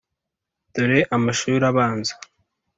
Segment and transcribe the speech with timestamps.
[0.73, 2.13] dore amashuri abanza.